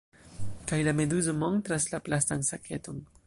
Kaj 0.71 0.79
la 0.87 0.93
meduzo 1.01 1.37
montras 1.45 1.87
la 1.93 2.01
plastan 2.09 2.47
saketon. 2.53 3.05